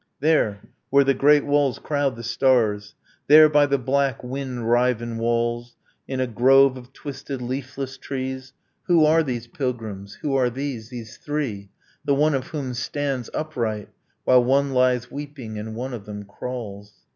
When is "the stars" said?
2.15-2.95